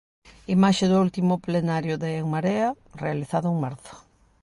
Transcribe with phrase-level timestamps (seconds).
[0.55, 2.69] Imaxe do último plenario de En Marea,
[3.03, 3.95] realizado en marzo.